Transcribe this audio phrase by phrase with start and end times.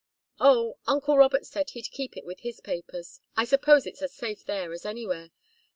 [0.39, 3.21] "Oh, uncle Robert said he'd keep it with his papers.
[3.37, 5.29] I suppose it's as safe there as anywhere.